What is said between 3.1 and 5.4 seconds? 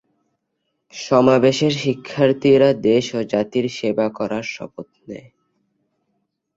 ও জাতির সেবা করার শপথ নেয়।